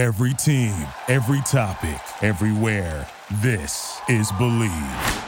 Every 0.00 0.32
team, 0.32 0.74
every 1.08 1.42
topic, 1.42 2.00
everywhere. 2.22 3.06
This 3.42 4.00
is 4.08 4.32
Bleav. 4.32 5.24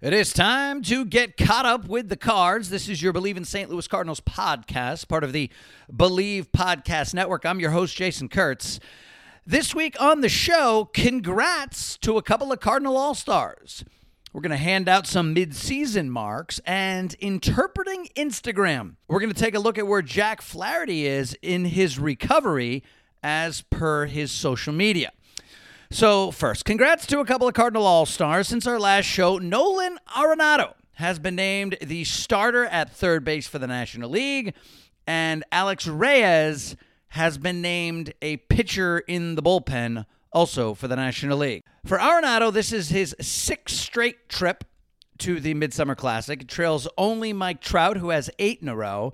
It 0.00 0.12
is 0.12 0.32
time 0.32 0.82
to 0.82 1.04
get 1.04 1.36
caught 1.36 1.64
up 1.64 1.86
with 1.86 2.08
the 2.08 2.16
cards. 2.16 2.70
This 2.70 2.88
is 2.88 3.00
your 3.00 3.12
Bleav 3.12 3.36
in 3.36 3.44
St. 3.44 3.70
Louis 3.70 3.86
Cardinals 3.86 4.20
podcast, 4.20 5.06
part 5.06 5.22
of 5.22 5.32
the 5.32 5.48
Bleav 5.92 6.48
Podcast 6.50 7.14
Network. 7.14 7.46
I'm 7.46 7.60
your 7.60 7.70
host, 7.70 7.94
Jason 7.94 8.28
Kurtz. 8.28 8.80
This 9.46 9.76
week 9.76 9.94
on 10.02 10.20
the 10.20 10.28
show, 10.28 10.90
congrats 10.92 11.96
to 11.98 12.18
a 12.18 12.22
couple 12.22 12.50
of 12.50 12.58
Cardinal 12.58 12.96
All 12.96 13.14
Stars. 13.14 13.84
We're 14.32 14.40
going 14.40 14.50
to 14.50 14.56
hand 14.56 14.88
out 14.88 15.06
some 15.06 15.32
mid-season 15.32 16.10
marks 16.10 16.60
and 16.66 17.14
interpreting 17.20 18.08
Instagram. 18.16 18.96
We're 19.06 19.20
going 19.20 19.32
to 19.32 19.40
take 19.40 19.54
a 19.54 19.60
look 19.60 19.78
at 19.78 19.86
where 19.86 20.02
Jack 20.02 20.42
Flaherty 20.42 21.06
is 21.06 21.38
in 21.42 21.66
his 21.66 22.00
recovery 22.00 22.82
as 23.24 23.62
per 23.62 24.04
his 24.06 24.30
social 24.30 24.72
media. 24.72 25.10
So, 25.90 26.30
first, 26.30 26.64
congrats 26.64 27.06
to 27.06 27.20
a 27.20 27.24
couple 27.24 27.48
of 27.48 27.54
Cardinal 27.54 27.86
All 27.86 28.06
Stars. 28.06 28.48
Since 28.48 28.66
our 28.66 28.78
last 28.78 29.06
show, 29.06 29.38
Nolan 29.38 29.98
Arenado 30.16 30.74
has 30.94 31.18
been 31.18 31.34
named 31.34 31.78
the 31.80 32.04
starter 32.04 32.66
at 32.66 32.90
third 32.90 33.24
base 33.24 33.46
for 33.46 33.58
the 33.58 33.66
National 33.66 34.10
League, 34.10 34.54
and 35.06 35.42
Alex 35.50 35.86
Reyes 35.86 36.76
has 37.08 37.38
been 37.38 37.62
named 37.62 38.12
a 38.20 38.36
pitcher 38.36 38.98
in 38.98 39.36
the 39.36 39.42
bullpen 39.42 40.04
also 40.32 40.74
for 40.74 40.88
the 40.88 40.96
National 40.96 41.38
League. 41.38 41.62
For 41.86 41.96
Arenado, 41.96 42.52
this 42.52 42.72
is 42.72 42.90
his 42.90 43.14
sixth 43.20 43.76
straight 43.76 44.28
trip 44.28 44.64
to 45.18 45.38
the 45.38 45.54
Midsummer 45.54 45.94
Classic. 45.94 46.42
It 46.42 46.48
trails 46.48 46.88
only 46.98 47.32
Mike 47.32 47.60
Trout, 47.60 47.96
who 47.98 48.10
has 48.10 48.30
eight 48.38 48.60
in 48.60 48.68
a 48.68 48.76
row. 48.76 49.12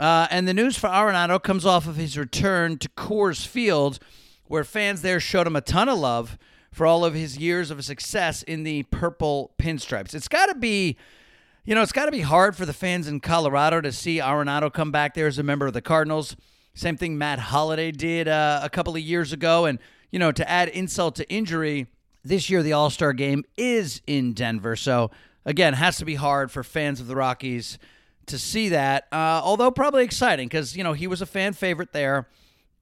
Uh, 0.00 0.26
and 0.30 0.48
the 0.48 0.54
news 0.54 0.78
for 0.78 0.88
Arenado 0.88 1.40
comes 1.40 1.66
off 1.66 1.86
of 1.86 1.96
his 1.96 2.16
return 2.16 2.78
to 2.78 2.88
Coors 2.88 3.46
Field, 3.46 3.98
where 4.46 4.64
fans 4.64 5.02
there 5.02 5.20
showed 5.20 5.46
him 5.46 5.54
a 5.54 5.60
ton 5.60 5.90
of 5.90 5.98
love 5.98 6.38
for 6.72 6.86
all 6.86 7.04
of 7.04 7.12
his 7.12 7.36
years 7.36 7.70
of 7.70 7.84
success 7.84 8.42
in 8.42 8.62
the 8.62 8.84
purple 8.84 9.52
pinstripes. 9.58 10.14
It's 10.14 10.26
got 10.26 10.46
to 10.46 10.54
be, 10.54 10.96
you 11.66 11.74
know, 11.74 11.82
it's 11.82 11.92
got 11.92 12.06
to 12.06 12.12
be 12.12 12.22
hard 12.22 12.56
for 12.56 12.64
the 12.64 12.72
fans 12.72 13.08
in 13.08 13.20
Colorado 13.20 13.82
to 13.82 13.92
see 13.92 14.20
Arenado 14.20 14.72
come 14.72 14.90
back 14.90 15.12
there 15.12 15.26
as 15.26 15.38
a 15.38 15.42
member 15.42 15.66
of 15.66 15.74
the 15.74 15.82
Cardinals. 15.82 16.34
Same 16.72 16.96
thing 16.96 17.18
Matt 17.18 17.38
Holliday 17.38 17.90
did 17.90 18.26
uh, 18.26 18.60
a 18.62 18.70
couple 18.70 18.96
of 18.96 19.02
years 19.02 19.34
ago. 19.34 19.66
And 19.66 19.78
you 20.10 20.18
know, 20.18 20.32
to 20.32 20.48
add 20.48 20.70
insult 20.70 21.16
to 21.16 21.30
injury, 21.30 21.88
this 22.24 22.48
year 22.48 22.62
the 22.62 22.72
All 22.72 22.88
Star 22.88 23.12
game 23.12 23.44
is 23.58 24.00
in 24.06 24.32
Denver. 24.32 24.76
So, 24.76 25.10
again, 25.44 25.74
has 25.74 25.98
to 25.98 26.06
be 26.06 26.14
hard 26.14 26.50
for 26.50 26.64
fans 26.64 27.00
of 27.00 27.06
the 27.06 27.16
Rockies 27.16 27.78
to 28.30 28.38
see 28.38 28.70
that. 28.70 29.06
Uh, 29.12 29.40
although, 29.42 29.70
probably 29.70 30.04
exciting 30.04 30.48
because, 30.48 30.76
you 30.76 30.84
know, 30.84 30.92
he 30.92 31.06
was 31.06 31.22
a 31.22 31.26
fan 31.26 31.52
favorite 31.52 31.92
there. 31.92 32.28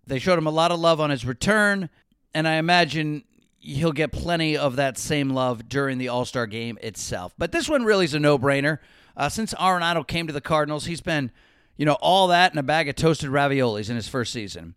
They 0.07 0.19
showed 0.19 0.39
him 0.39 0.47
a 0.47 0.53
lot 0.53 0.71
of 0.71 0.81
love 0.81 1.01
on 1.01 1.11
his 1.11 1.25
return. 1.25 1.91
And 2.35 2.47
I 2.47 2.55
imagine 2.55 3.25
he'll 3.59 3.93
get 3.93 4.13
plenty 4.13 4.57
of 4.57 4.77
that 4.77 4.97
same 4.97 5.31
love 5.31 5.69
during 5.69 5.99
the 5.99 6.09
All 6.09 6.25
Star 6.25 6.47
game 6.47 6.79
itself. 6.83 7.35
But 7.37 7.53
this 7.53 7.69
one 7.69 7.85
really 7.85 8.05
is 8.05 8.15
a 8.15 8.21
no 8.21 8.39
brainer. 8.39 8.79
Uh, 9.17 9.29
since 9.29 9.53
Arenado 9.55 10.07
came 10.07 10.27
to 10.29 10.33
the 10.33 10.41
Cardinals, 10.41 10.87
he's 10.87 11.01
been, 11.01 11.33
you 11.77 11.85
know, 11.85 11.97
all 12.01 12.29
that 12.29 12.53
and 12.53 12.61
a 12.61 12.63
bag 12.63 12.89
of 12.89 12.95
toasted 12.95 13.31
raviolis 13.31 13.91
in 13.91 13.97
his 13.97 14.09
first 14.09 14.33
season 14.33 14.75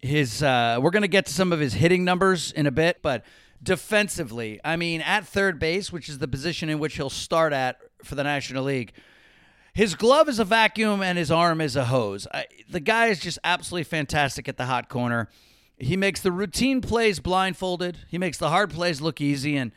his 0.00 0.42
uh, 0.42 0.78
we're 0.80 0.90
going 0.90 1.02
to 1.02 1.08
get 1.08 1.26
to 1.26 1.32
some 1.32 1.52
of 1.52 1.60
his 1.60 1.74
hitting 1.74 2.04
numbers 2.04 2.52
in 2.52 2.66
a 2.66 2.70
bit, 2.70 2.98
but 3.02 3.24
defensively, 3.62 4.60
I 4.64 4.76
mean, 4.76 5.00
at 5.00 5.26
third 5.26 5.58
base, 5.58 5.92
which 5.92 6.08
is 6.08 6.18
the 6.18 6.28
position 6.28 6.68
in 6.68 6.78
which 6.78 6.96
he'll 6.96 7.10
start 7.10 7.52
at 7.52 7.78
for 8.04 8.14
the 8.14 8.22
National 8.22 8.64
League, 8.64 8.92
his 9.78 9.94
glove 9.94 10.28
is 10.28 10.40
a 10.40 10.44
vacuum 10.44 11.02
and 11.02 11.16
his 11.16 11.30
arm 11.30 11.60
is 11.60 11.76
a 11.76 11.84
hose. 11.84 12.26
I, 12.34 12.46
the 12.68 12.80
guy 12.80 13.06
is 13.06 13.20
just 13.20 13.38
absolutely 13.44 13.84
fantastic 13.84 14.48
at 14.48 14.56
the 14.56 14.64
hot 14.64 14.88
corner. 14.88 15.28
He 15.78 15.96
makes 15.96 16.20
the 16.20 16.32
routine 16.32 16.80
plays 16.80 17.20
blindfolded. 17.20 17.98
He 18.08 18.18
makes 18.18 18.38
the 18.38 18.48
hard 18.48 18.70
plays 18.70 19.00
look 19.00 19.20
easy 19.20 19.56
and 19.56 19.70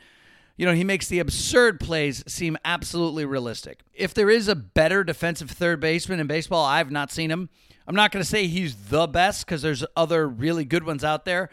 you 0.56 0.66
know, 0.66 0.74
he 0.74 0.82
makes 0.82 1.06
the 1.06 1.20
absurd 1.20 1.78
plays 1.78 2.24
seem 2.26 2.58
absolutely 2.64 3.24
realistic. 3.24 3.82
If 3.94 4.12
there 4.12 4.28
is 4.28 4.48
a 4.48 4.56
better 4.56 5.04
defensive 5.04 5.52
third 5.52 5.78
baseman 5.78 6.18
in 6.18 6.26
baseball, 6.26 6.64
I've 6.64 6.90
not 6.90 7.12
seen 7.12 7.30
him. 7.30 7.48
I'm 7.86 7.94
not 7.94 8.10
going 8.10 8.24
to 8.24 8.28
say 8.28 8.48
he's 8.48 8.74
the 8.74 9.06
best 9.06 9.46
because 9.46 9.62
there's 9.62 9.84
other 9.96 10.28
really 10.28 10.64
good 10.64 10.82
ones 10.82 11.04
out 11.04 11.24
there, 11.24 11.48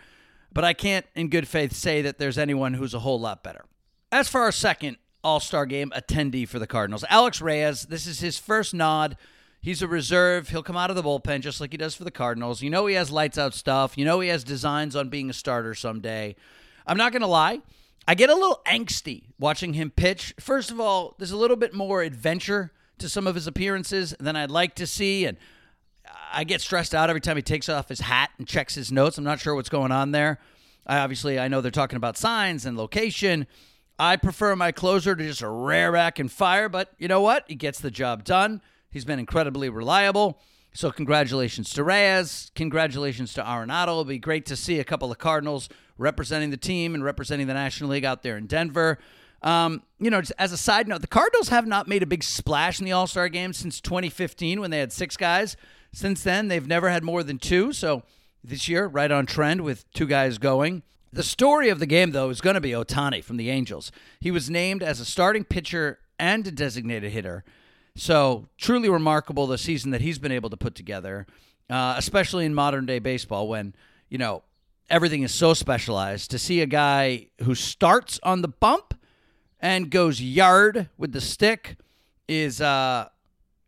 but 0.52 0.64
I 0.64 0.74
can't, 0.74 1.06
in 1.14 1.30
good 1.30 1.48
faith, 1.48 1.74
say 1.74 2.02
that 2.02 2.18
there's 2.18 2.40
anyone 2.40 2.74
who's 2.74 2.96
a 2.96 3.00
whole 3.00 3.20
lot 3.20 3.44
better. 3.44 3.66
As 4.12 4.28
for 4.28 4.42
our 4.42 4.52
second 4.52 4.98
All 5.24 5.40
Star 5.40 5.66
game 5.66 5.92
attendee 5.96 6.48
for 6.48 6.60
the 6.60 6.68
Cardinals, 6.68 7.04
Alex 7.10 7.42
Reyes, 7.42 7.84
this 7.84 8.08
is 8.08 8.20
his 8.20 8.38
first 8.38 8.74
nod. 8.74 9.18
He's 9.62 9.82
a 9.82 9.88
reserve. 9.88 10.50
He'll 10.50 10.64
come 10.64 10.78
out 10.78 10.90
of 10.90 10.96
the 10.96 11.04
bullpen 11.04 11.42
just 11.42 11.60
like 11.60 11.72
he 11.72 11.78
does 11.78 11.94
for 11.94 12.06
the 12.06 12.12
Cardinals. 12.12 12.62
You 12.62 12.70
know 12.70 12.86
he 12.86 12.96
has 12.96 13.12
lights 13.12 13.38
out 13.38 13.54
stuff. 13.54 13.98
You 13.98 14.06
know 14.06 14.22
he 14.22 14.30
has 14.30 14.46
designs 14.46 14.96
on 14.96 15.10
being 15.10 15.30
a 15.30 15.34
starter 15.34 15.76
someday. 15.76 16.36
I'm 16.88 16.98
not 16.98 17.12
going 17.12 17.22
to 17.22 17.28
lie. 17.28 17.60
I 18.08 18.16
get 18.16 18.30
a 18.30 18.36
little 18.36 18.62
angsty 18.66 19.24
watching 19.38 19.74
him 19.74 19.92
pitch. 19.92 20.34
First 20.40 20.72
of 20.72 20.80
all, 20.80 21.16
there's 21.18 21.32
a 21.32 21.38
little 21.38 21.58
bit 21.58 21.74
more 21.74 22.02
adventure 22.02 22.72
to 23.00 23.10
some 23.10 23.28
of 23.28 23.36
his 23.36 23.48
appearances 23.48 24.16
than 24.20 24.36
I'd 24.36 24.50
like 24.50 24.76
to 24.76 24.88
see. 24.88 25.26
And 25.26 25.38
I 26.32 26.44
get 26.44 26.62
stressed 26.62 26.96
out 26.96 27.10
every 27.10 27.22
time 27.22 27.36
he 27.36 27.42
takes 27.42 27.68
off 27.70 27.90
his 27.90 28.00
hat 28.00 28.32
and 28.38 28.48
checks 28.48 28.76
his 28.76 28.92
notes. 28.92 29.18
I'm 29.18 29.24
not 29.24 29.40
sure 29.40 29.56
what's 29.56 29.70
going 29.70 29.92
on 29.92 30.12
there. 30.12 30.40
I 30.88 31.00
obviously 31.00 31.38
I 31.38 31.50
know 31.50 31.62
they're 31.62 31.70
talking 31.70 31.98
about 31.98 32.18
signs 32.18 32.66
and 32.66 32.78
location. 32.78 33.46
I 34.00 34.16
prefer 34.16 34.56
my 34.56 34.72
closer 34.72 35.14
to 35.14 35.24
just 35.24 35.42
a 35.42 35.50
rare 35.50 35.92
back 35.92 36.20
and 36.20 36.32
fire, 36.32 36.70
but 36.70 36.94
you 36.98 37.10
know 37.10 37.20
what? 37.20 37.44
He 37.48 37.56
gets 37.56 37.82
the 37.82 37.92
job 37.92 38.24
done. 38.24 38.62
He's 38.90 39.04
been 39.04 39.20
incredibly 39.20 39.70
reliable. 39.70 40.40
So 40.72 40.90
congratulations 40.90 41.72
to 41.74 41.84
Reyes. 41.84 42.50
Congratulations 42.56 43.34
to 43.34 43.44
Arenado. 43.44 43.84
It'll 43.84 44.06
be 44.06 44.18
great 44.18 44.46
to 44.46 44.56
see 44.56 44.80
a 44.80 44.86
couple 44.86 45.12
of 45.12 45.18
Cardinals 45.18 45.68
representing 45.98 46.50
the 46.50 46.58
team 46.58 46.96
and 46.96 47.04
representing 47.04 47.48
the 47.48 47.54
National 47.54 47.90
League 47.90 48.06
out 48.06 48.24
there 48.24 48.38
in 48.38 48.48
Denver. 48.48 49.00
Um, 49.42 49.84
you 50.00 50.10
know, 50.10 50.22
as 50.38 50.54
a 50.54 50.58
side 50.58 50.88
note, 50.88 51.02
the 51.02 51.08
Cardinals 51.08 51.50
have 51.50 51.68
not 51.68 51.88
made 51.88 52.02
a 52.02 52.06
big 52.06 52.24
splash 52.24 52.80
in 52.80 52.86
the 52.86 52.94
All 52.94 53.08
Star 53.08 53.28
game 53.28 53.52
since 53.52 53.82
2015 53.82 54.62
when 54.62 54.72
they 54.72 54.80
had 54.80 54.94
six 54.94 55.18
guys. 55.18 55.58
Since 55.92 56.24
then, 56.24 56.48
they've 56.48 56.68
never 56.68 56.90
had 56.90 57.04
more 57.04 57.24
than 57.24 57.38
two. 57.38 57.74
So 57.74 58.04
this 58.44 58.70
year, 58.70 58.88
right 58.88 59.12
on 59.12 59.26
trend 59.26 59.62
with 59.62 59.92
two 59.92 60.06
guys 60.06 60.38
going. 60.38 60.84
The 61.12 61.24
story 61.24 61.70
of 61.70 61.80
the 61.80 61.86
game, 61.86 62.12
though, 62.12 62.30
is 62.30 62.42
going 62.42 62.54
to 62.54 62.62
be 62.62 62.72
Ohtani 62.72 63.24
from 63.24 63.38
the 63.38 63.50
Angels. 63.50 63.92
He 64.20 64.32
was 64.32 64.50
named 64.50 64.84
as 64.84 65.00
a 65.00 65.06
starting 65.06 65.44
pitcher 65.44 66.00
and 66.20 66.46
a 66.46 66.52
designated 66.52 67.12
hitter. 67.12 67.44
So 67.96 68.48
truly 68.58 68.90
remarkable 68.90 69.48
the 69.48 69.58
season 69.58 69.92
that 69.92 70.02
he's 70.02 70.20
been 70.20 70.32
able 70.32 70.50
to 70.52 70.58
put 70.58 70.76
together, 70.76 71.26
uh, 71.70 71.96
especially 71.98 72.46
in 72.46 72.54
modern 72.54 72.86
day 72.86 73.00
baseball 73.00 73.48
when, 73.48 73.74
you 74.10 74.18
know, 74.18 74.44
everything 74.90 75.24
is 75.24 75.34
so 75.34 75.54
specialized. 75.54 76.32
To 76.32 76.40
see 76.40 76.62
a 76.62 76.66
guy 76.66 77.28
who 77.44 77.56
starts 77.56 78.20
on 78.22 78.42
the 78.42 78.48
bump 78.48 78.94
and 79.60 79.90
goes 79.90 80.22
yard 80.22 80.90
with 80.98 81.12
the 81.12 81.22
stick 81.22 81.78
is 82.28 82.62
uh, 82.62 83.10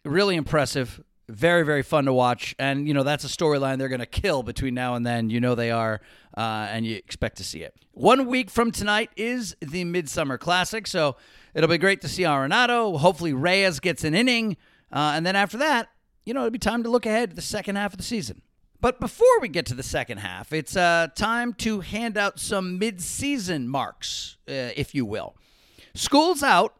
really 0.06 0.36
impressive 0.36 1.02
very 1.32 1.64
very 1.64 1.82
fun 1.82 2.06
to 2.06 2.14
watch 2.14 2.54
and 2.60 2.88
you 2.88 2.94
know 2.94 3.04
that's 3.04 3.24
a 3.24 3.28
storyline 3.28 3.78
they're 3.78 3.88
going 3.88 4.00
to 4.00 4.06
kill 4.06 4.44
between 4.44 4.74
now 4.74 4.96
and 4.96 5.06
then 5.06 5.30
you 5.30 5.40
know 5.40 5.56
they 5.56 5.72
are 5.72 6.02
uh, 6.38 6.68
and 6.70 6.86
you 6.86 6.96
expect 6.96 7.38
to 7.38 7.44
see 7.44 7.62
it. 7.62 7.76
One 7.92 8.28
week 8.28 8.50
from 8.50 8.72
tonight 8.72 9.10
is 9.16 9.56
the 9.62 9.84
midsummer 9.84 10.38
classic 10.38 10.88
so 10.88 11.18
it'll 11.54 11.70
be 11.70 11.78
great 11.78 12.02
to 12.02 12.08
see 12.08 12.24
arenado. 12.24 12.98
Hopefully 13.00 13.34
reyes 13.34 13.80
gets 13.80 14.04
an 14.04 14.16
inning 14.16 14.58
uh, 14.92 15.14
and 15.16 15.26
then 15.26 15.36
after 15.36 15.58
that 15.58 15.90
you 16.26 16.34
know 16.34 16.42
it'll 16.42 16.52
be 16.52 16.60
time 16.60 16.84
to 16.84 16.90
look 16.90 17.06
ahead 17.06 17.32
to 17.32 17.36
the 17.36 17.42
second 17.42 17.76
half 17.76 17.94
of 17.94 17.98
the 17.98 18.04
season. 18.04 18.42
But 18.80 19.00
before 19.00 19.40
we 19.42 19.48
get 19.48 19.68
to 19.68 19.76
the 19.76 19.84
second 19.84 20.20
half 20.20 20.54
it's 20.54 20.76
uh, 20.76 21.08
time 21.16 21.54
to 21.56 21.82
hand 21.82 22.18
out 22.18 22.40
some 22.40 22.80
mid-season 22.80 23.68
marks 23.68 24.38
uh, 24.48 24.74
if 24.76 24.96
you 24.96 25.06
will. 25.06 25.36
School's 25.94 26.44
out 26.44 26.76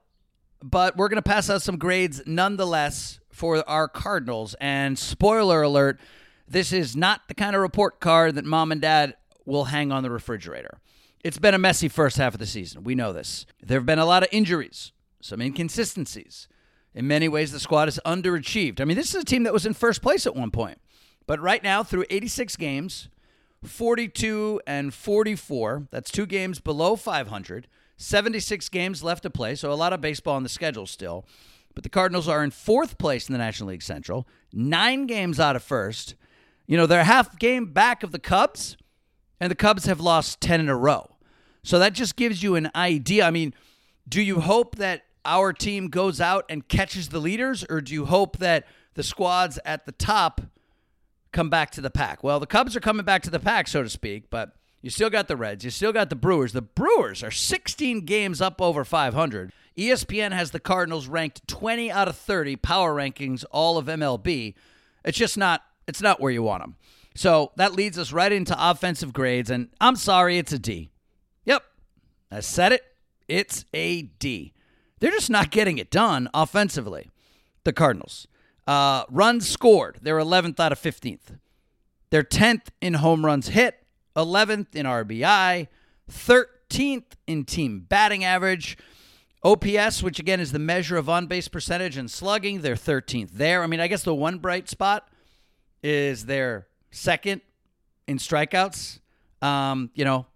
but 0.64 0.96
we're 0.96 1.10
going 1.10 1.22
to 1.22 1.28
pass 1.28 1.50
out 1.50 1.62
some 1.62 1.78
grades 1.78 2.22
nonetheless 2.26 3.20
for 3.32 3.68
our 3.68 3.88
Cardinals. 3.88 4.56
And 4.60 4.98
spoiler 4.98 5.62
alert, 5.64 6.00
this 6.48 6.72
is 6.72 6.96
not 6.96 7.22
the 7.28 7.34
kind 7.34 7.56
of 7.56 7.62
report 7.62 8.00
card 8.00 8.36
that 8.36 8.46
mom 8.46 8.72
and 8.72 8.82
dad 8.82 9.16
will 9.46 9.66
hang 9.66 9.92
on 9.92 10.04
the 10.04 10.12
refrigerator. 10.12 10.80
It's 11.24 11.38
been 11.38 11.54
a 11.54 11.60
messy 11.60 11.88
first 11.88 12.18
half 12.18 12.34
of 12.34 12.40
the 12.40 12.46
season. 12.46 12.84
We 12.84 12.96
know 12.96 13.14
this. 13.14 13.46
There 13.62 13.78
have 13.80 13.86
been 13.86 14.00
a 14.00 14.06
lot 14.06 14.24
of 14.24 14.30
injuries, 14.32 14.92
some 15.22 15.42
inconsistencies. 15.42 16.48
In 16.94 17.08
many 17.08 17.30
ways, 17.30 17.52
the 17.52 17.60
squad 17.60 17.88
is 17.88 18.00
underachieved. 18.06 18.82
I 18.82 18.86
mean, 18.86 18.98
this 18.98 19.14
is 19.14 19.22
a 19.22 19.26
team 19.26 19.44
that 19.44 19.54
was 19.54 19.66
in 19.66 19.74
first 19.74 20.02
place 20.02 20.26
at 20.26 20.36
one 20.36 20.52
point. 20.52 20.80
But 21.28 21.40
right 21.40 21.64
now, 21.64 21.84
through 21.84 22.06
86 22.10 22.56
games, 22.58 23.08
42 23.64 24.62
and 24.66 24.94
44, 24.94 25.88
that's 25.92 26.12
two 26.12 26.26
games 26.26 26.60
below 26.60 26.96
500, 26.96 27.68
76 27.98 28.70
games 28.70 29.04
left 29.04 29.24
to 29.24 29.30
play, 29.30 29.56
so 29.56 29.72
a 29.72 29.76
lot 29.76 29.94
of 29.94 30.02
baseball 30.02 30.36
on 30.36 30.44
the 30.44 30.50
schedule 30.50 30.88
still. 30.88 31.26
But 31.76 31.84
the 31.84 31.90
Cardinals 31.90 32.28
are 32.28 32.44
in 32.44 32.52
fourth 32.52 32.98
place 32.98 33.30
in 33.30 33.34
the 33.34 33.40
National 33.40 33.70
League 33.70 33.84
Central, 33.84 34.28
nine 34.52 35.06
games 35.06 35.40
out 35.40 35.56
of 35.56 35.64
first. 35.64 36.16
You 36.66 36.76
know, 36.76 36.86
they're 36.86 37.04
half 37.04 37.38
game 37.38 37.68
back 37.68 38.04
of 38.04 38.12
the 38.12 38.20
Cubs, 38.20 38.76
and 39.42 39.52
the 39.52 39.56
Cubs 39.56 39.86
have 39.86 40.00
lost 40.00 40.40
10 40.40 40.62
in 40.62 40.70
a 40.70 40.76
row. 40.78 41.18
So 41.64 41.78
that 41.80 41.92
just 41.92 42.16
gives 42.16 42.42
you 42.42 42.56
an 42.56 42.72
idea. 42.74 43.26
I 43.26 43.32
mean, 43.32 43.54
do 44.08 44.22
you 44.22 44.40
hope 44.40 44.78
that 44.78 45.04
our 45.26 45.52
team 45.52 45.90
goes 45.90 46.22
out 46.22 46.46
and 46.48 46.68
catches 46.68 47.10
the 47.10 47.20
leaders, 47.20 47.66
or 47.70 47.82
do 47.82 47.94
you 47.94 48.06
hope 48.06 48.38
that 48.38 48.66
the 48.94 49.04
squads 49.04 49.60
at 49.66 49.86
the 49.86 49.92
top 49.92 50.42
come 51.32 51.50
back 51.50 51.72
to 51.72 51.82
the 51.82 51.90
pack. 51.90 52.24
Well, 52.24 52.40
the 52.40 52.48
Cubs 52.48 52.76
are 52.76 52.82
coming 52.82 53.06
back 53.06 53.22
to 53.24 53.30
the 53.30 53.40
pack, 53.40 53.68
so 53.68 53.84
to 53.84 53.90
speak, 53.90 54.30
but 54.30 54.54
you 54.82 54.90
still 54.90 55.10
got 55.10 55.28
the 55.28 55.38
Reds. 55.38 55.64
You 55.64 55.70
still 55.70 55.94
got 55.94 56.10
the 56.10 56.16
Brewers. 56.16 56.54
The 56.54 56.62
Brewers 56.62 57.24
are 57.24 57.32
16 57.32 58.02
games 58.02 58.42
up 58.42 58.62
over 58.62 58.84
500. 58.84 59.54
ESPN 59.78 60.32
has 60.34 60.52
the 60.52 60.60
Cardinals 60.60 61.08
ranked 61.08 61.48
20 61.48 61.92
out 61.92 62.08
of 62.08 62.16
30 62.18 62.58
power 62.58 62.94
rankings 62.94 63.46
all 63.52 63.78
of 63.78 63.86
MLB. 63.86 64.54
It's 65.06 65.18
just 65.18 65.38
not 65.38 65.64
it's 65.88 66.02
not 66.02 66.20
where 66.20 66.32
you 66.32 66.44
want 66.44 66.64
them. 66.64 66.76
So 67.16 67.52
that 67.58 67.74
leads 67.74 67.98
us 67.98 68.12
right 68.12 68.32
into 68.32 68.56
offensive 68.58 69.14
grades 69.14 69.50
and 69.50 69.70
I'm 69.80 69.96
sorry 69.96 70.38
it's 70.38 70.54
a 70.54 70.60
D. 70.60 70.92
Yep. 71.46 71.64
I 72.32 72.40
said 72.40 72.72
it. 72.72 72.84
It's 73.28 73.66
a 73.74 74.04
D. 74.04 74.54
They're 75.00 75.12
just 75.12 75.30
not 75.30 75.52
getting 75.52 75.78
it 75.78 75.90
done 75.90 76.30
offensively. 76.34 77.10
The 77.64 77.74
Cardinals. 77.74 78.28
Uh, 78.68 79.04
runs 79.10 79.50
scored. 79.50 80.00
They're 80.02 80.18
11th 80.18 80.60
out 80.60 80.72
of 80.72 80.80
15th. 80.80 81.38
They're 82.12 82.24
10th 82.24 82.68
in 82.82 82.96
home 82.96 83.26
runs 83.26 83.50
hit, 83.50 83.84
11th 84.16 84.76
in 84.76 84.86
RBI, 84.86 85.68
13th 86.12 87.04
in 87.26 87.46
team 87.46 87.86
batting 87.88 88.24
average. 88.24 88.78
OPS, 89.44 90.04
which 90.04 90.20
again 90.20 90.40
is 90.40 90.52
the 90.52 90.60
measure 90.60 90.98
of 90.98 91.10
on 91.10 91.26
base 91.26 91.48
percentage 91.48 91.98
and 91.98 92.12
slugging, 92.12 92.62
they're 92.62 92.76
13th 92.76 93.32
there. 93.32 93.64
I 93.64 93.68
mean, 93.68 93.80
I 93.80 93.88
guess 93.88 94.04
the 94.04 94.14
one 94.14 94.38
bright 94.38 94.70
spot 94.70 95.08
is 95.82 96.28
they're 96.28 96.68
second 96.92 97.42
in 98.08 98.18
strikeouts. 98.18 99.00
Um, 99.42 99.90
you 99.96 100.06
know, 100.06 100.28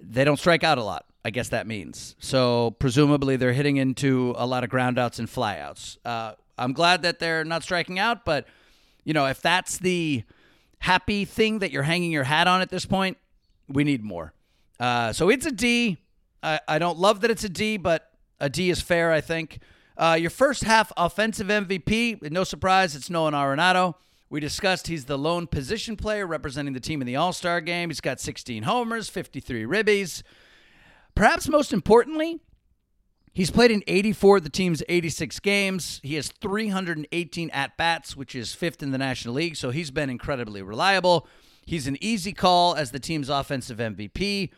they 0.00 0.24
don't 0.24 0.38
strike 0.38 0.64
out 0.64 0.78
a 0.78 0.84
lot. 0.84 1.06
I 1.24 1.30
guess 1.30 1.48
that 1.48 1.66
means. 1.66 2.14
So 2.18 2.72
presumably 2.72 3.36
they're 3.36 3.54
hitting 3.54 3.78
into 3.78 4.34
a 4.36 4.46
lot 4.46 4.62
of 4.62 4.68
groundouts 4.68 5.18
and 5.18 5.26
flyouts. 5.26 5.96
Uh, 6.04 6.34
I'm 6.58 6.74
glad 6.74 7.02
that 7.02 7.18
they're 7.18 7.44
not 7.44 7.62
striking 7.62 7.98
out, 7.98 8.26
but 8.26 8.46
you 9.04 9.14
know, 9.14 9.26
if 9.26 9.40
that's 9.40 9.78
the 9.78 10.24
happy 10.80 11.24
thing 11.24 11.60
that 11.60 11.70
you're 11.70 11.82
hanging 11.82 12.10
your 12.12 12.24
hat 12.24 12.46
on 12.46 12.60
at 12.60 12.68
this 12.68 12.84
point, 12.84 13.16
we 13.68 13.84
need 13.84 14.02
more. 14.02 14.34
Uh, 14.78 15.12
so 15.12 15.30
it's 15.30 15.46
a 15.46 15.52
D. 15.52 15.96
I, 16.42 16.60
I 16.68 16.78
don't 16.78 16.98
love 16.98 17.22
that 17.22 17.30
it's 17.30 17.44
a 17.44 17.48
D, 17.48 17.78
but 17.78 18.10
a 18.38 18.50
D 18.50 18.68
is 18.68 18.82
fair, 18.82 19.10
I 19.10 19.22
think. 19.22 19.60
Uh, 19.96 20.16
your 20.20 20.30
first 20.30 20.64
half 20.64 20.92
offensive 20.96 21.46
MVP, 21.46 22.30
no 22.30 22.44
surprise, 22.44 22.94
it's 22.94 23.08
Nolan 23.08 23.32
Arenado. 23.32 23.94
We 24.34 24.40
discussed 24.40 24.88
he's 24.88 25.04
the 25.04 25.16
lone 25.16 25.46
position 25.46 25.94
player 25.96 26.26
representing 26.26 26.74
the 26.74 26.80
team 26.80 27.00
in 27.00 27.06
the 27.06 27.14
All 27.14 27.32
Star 27.32 27.60
game. 27.60 27.88
He's 27.88 28.00
got 28.00 28.18
16 28.18 28.64
homers, 28.64 29.08
53 29.08 29.62
ribbies. 29.62 30.24
Perhaps 31.14 31.48
most 31.48 31.72
importantly, 31.72 32.40
he's 33.32 33.52
played 33.52 33.70
in 33.70 33.84
84 33.86 34.38
of 34.38 34.42
the 34.42 34.50
team's 34.50 34.82
86 34.88 35.38
games. 35.38 36.00
He 36.02 36.16
has 36.16 36.32
318 36.40 37.50
at 37.50 37.76
bats, 37.76 38.16
which 38.16 38.34
is 38.34 38.52
fifth 38.52 38.82
in 38.82 38.90
the 38.90 38.98
National 38.98 39.34
League, 39.34 39.54
so 39.54 39.70
he's 39.70 39.92
been 39.92 40.10
incredibly 40.10 40.62
reliable. 40.62 41.28
He's 41.64 41.86
an 41.86 41.96
easy 42.00 42.32
call 42.32 42.74
as 42.74 42.90
the 42.90 42.98
team's 42.98 43.28
offensive 43.28 43.78
MVP. 43.78 44.50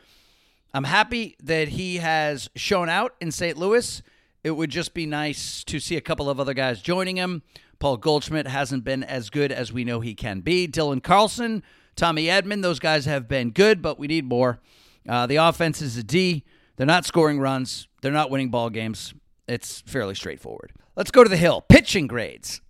I'm 0.73 0.85
happy 0.85 1.37
that 1.43 1.69
he 1.69 1.97
has 1.97 2.49
shown 2.57 2.89
out 2.89 3.15
in 3.21 3.31
St. 3.31 3.59
Louis. 3.59 4.01
It 4.43 4.53
would 4.53 4.71
just 4.71 4.95
be 4.95 5.05
nice 5.05 5.63
to 5.65 5.81
see 5.81 5.97
a 5.97 6.01
couple 6.01 6.31
of 6.31 6.41
other 6.41 6.55
guys 6.55 6.81
joining 6.81 7.17
him. 7.17 7.43
Paul 7.79 7.97
Goldschmidt 7.99 8.47
hasn't 8.47 8.85
been 8.85 9.03
as 9.05 9.31
good 9.31 9.53
as 9.53 9.73
we 9.73 9.85
know 9.85 10.01
he 10.01 10.15
can 10.15 10.41
be. 10.41 10.67
Dylan 10.67 11.03
Carlson, 11.03 11.63
Tommy 11.95 12.25
Edman, 12.27 12.63
those 12.63 12.79
guys 12.79 13.05
have 13.05 13.29
been 13.29 13.51
good, 13.51 13.83
but 13.83 13.99
we 13.99 14.07
need 14.07 14.25
more. 14.25 14.61
Uh, 15.09 15.27
the 15.27 15.37
offense 15.37 15.83
is 15.83 15.97
a 15.97 16.03
D. 16.03 16.45
They're 16.77 16.87
not 16.87 17.05
scoring 17.05 17.41
runs. 17.41 17.89
They're 18.03 18.13
not 18.13 18.31
winning 18.31 18.51
ball 18.51 18.71
games. 18.71 19.15
It's 19.49 19.83
fairly 19.83 20.15
straightforward. 20.15 20.73
Let's 20.97 21.11
go 21.11 21.23
to 21.23 21.31
the 21.31 21.37
hill. 21.37 21.61
Pitching 21.61 22.07
grades. 22.07 22.61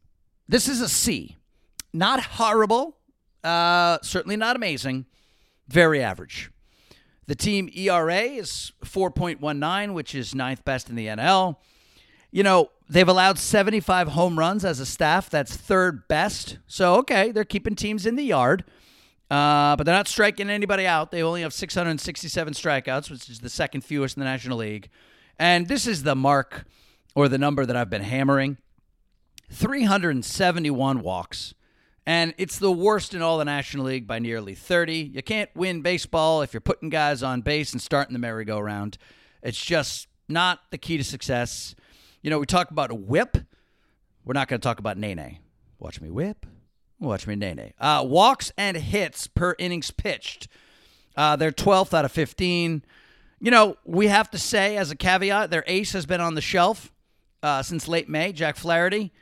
This 0.48 0.68
is 0.68 0.80
a 0.80 0.88
C. 0.88 1.36
Not 1.92 2.22
horrible. 2.22 2.96
Uh, 3.42 3.98
certainly 4.02 4.36
not 4.36 4.56
amazing. 4.56 5.06
Very 5.68 6.02
average. 6.02 6.50
The 7.26 7.34
team 7.34 7.68
ERA 7.74 8.20
is 8.20 8.72
4.19, 8.84 9.94
which 9.94 10.14
is 10.14 10.34
ninth 10.34 10.64
best 10.64 10.88
in 10.88 10.94
the 10.94 11.06
NL. 11.06 11.56
You 12.36 12.42
know, 12.42 12.70
they've 12.86 13.08
allowed 13.08 13.38
75 13.38 14.08
home 14.08 14.38
runs 14.38 14.62
as 14.62 14.78
a 14.78 14.84
staff. 14.84 15.30
That's 15.30 15.56
third 15.56 16.06
best. 16.06 16.58
So, 16.66 16.96
okay, 16.96 17.30
they're 17.32 17.46
keeping 17.46 17.74
teams 17.74 18.04
in 18.04 18.14
the 18.14 18.24
yard. 18.24 18.62
Uh, 19.30 19.74
but 19.74 19.84
they're 19.84 19.94
not 19.94 20.06
striking 20.06 20.50
anybody 20.50 20.86
out. 20.86 21.10
They 21.10 21.22
only 21.22 21.40
have 21.40 21.54
667 21.54 22.52
strikeouts, 22.52 23.10
which 23.10 23.30
is 23.30 23.40
the 23.40 23.48
second 23.48 23.84
fewest 23.84 24.18
in 24.18 24.20
the 24.20 24.26
National 24.26 24.58
League. 24.58 24.90
And 25.38 25.66
this 25.66 25.86
is 25.86 26.02
the 26.02 26.14
mark 26.14 26.66
or 27.14 27.30
the 27.30 27.38
number 27.38 27.64
that 27.64 27.74
I've 27.74 27.88
been 27.88 28.02
hammering 28.02 28.58
371 29.50 31.00
walks. 31.00 31.54
And 32.04 32.34
it's 32.36 32.58
the 32.58 32.70
worst 32.70 33.14
in 33.14 33.22
all 33.22 33.38
the 33.38 33.46
National 33.46 33.86
League 33.86 34.06
by 34.06 34.18
nearly 34.18 34.54
30. 34.54 34.94
You 35.14 35.22
can't 35.22 35.48
win 35.56 35.80
baseball 35.80 36.42
if 36.42 36.52
you're 36.52 36.60
putting 36.60 36.90
guys 36.90 37.22
on 37.22 37.40
base 37.40 37.72
and 37.72 37.80
starting 37.80 38.12
the 38.12 38.18
merry-go-round. 38.18 38.98
It's 39.42 39.64
just 39.64 40.08
not 40.28 40.60
the 40.70 40.76
key 40.76 40.98
to 40.98 41.04
success. 41.04 41.74
You 42.22 42.30
know, 42.30 42.38
we 42.38 42.46
talk 42.46 42.70
about 42.70 42.90
a 42.90 42.94
whip. 42.94 43.38
We're 44.24 44.34
not 44.34 44.48
going 44.48 44.60
to 44.60 44.64
talk 44.64 44.78
about 44.78 44.96
nae 44.96 45.14
nae. 45.14 45.38
Watch 45.78 46.00
me 46.00 46.10
whip. 46.10 46.46
Watch 46.98 47.26
me 47.26 47.36
nae 47.36 47.54
nae. 47.54 47.72
Uh, 47.78 48.04
walks 48.04 48.52
and 48.56 48.76
hits 48.76 49.26
per 49.26 49.54
innings 49.58 49.90
pitched. 49.90 50.48
Uh, 51.16 51.36
they're 51.36 51.52
12th 51.52 51.94
out 51.94 52.04
of 52.04 52.12
15. 52.12 52.82
You 53.40 53.50
know, 53.50 53.76
we 53.84 54.08
have 54.08 54.30
to 54.30 54.38
say 54.38 54.76
as 54.76 54.90
a 54.90 54.96
caveat, 54.96 55.50
their 55.50 55.64
ace 55.66 55.92
has 55.92 56.06
been 56.06 56.20
on 56.20 56.34
the 56.34 56.40
shelf 56.40 56.92
uh, 57.42 57.62
since 57.62 57.86
late 57.86 58.08
May, 58.08 58.32
Jack 58.32 58.56
Flaherty. 58.56 59.12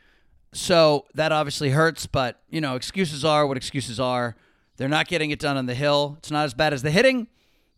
So 0.52 1.04
that 1.14 1.32
obviously 1.32 1.70
hurts, 1.70 2.06
but 2.06 2.40
you 2.48 2.60
know, 2.60 2.76
excuses 2.76 3.24
are 3.24 3.46
what 3.46 3.56
excuses 3.56 3.98
are. 3.98 4.36
They're 4.76 4.88
not 4.88 5.08
getting 5.08 5.30
it 5.30 5.38
done 5.40 5.56
on 5.56 5.66
the 5.66 5.74
hill. 5.74 6.16
It's 6.18 6.30
not 6.30 6.44
as 6.44 6.54
bad 6.54 6.72
as 6.72 6.82
the 6.82 6.90
hitting, 6.90 7.26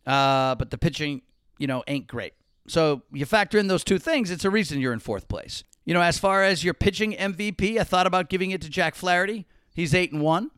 uh, 0.05 0.55
but 0.55 0.69
the 0.69 0.77
pitching, 0.77 1.23
you 1.57 1.67
know, 1.67 1.83
ain't 1.87 2.07
great. 2.07 2.33
So 2.67 3.03
you 3.11 3.25
factor 3.25 3.57
in 3.57 3.67
those 3.67 3.83
two 3.83 3.97
things, 3.97 4.29
it's 4.29 4.45
a 4.45 4.49
reason 4.49 4.79
you're 4.79 4.93
in 4.93 4.99
fourth 4.99 5.27
place. 5.27 5.63
You 5.85 5.93
know, 5.93 6.01
as 6.01 6.19
far 6.19 6.43
as 6.43 6.63
your 6.63 6.73
pitching 6.73 7.13
MVP, 7.13 7.79
I 7.79 7.83
thought 7.83 8.07
about 8.07 8.29
giving 8.29 8.51
it 8.51 8.61
to 8.61 8.69
Jack 8.69 8.93
Flaherty. 8.93 9.45
He's 9.73 9.95
eight 9.95 10.11
and 10.11 10.21
one, 10.21 10.51